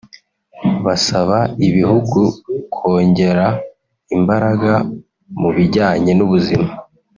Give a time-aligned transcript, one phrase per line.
[0.85, 2.19] basaba ibihugu
[2.75, 3.47] kongera
[4.17, 4.71] imbaraga
[5.39, 6.69] mu bijyanye n’ubuzima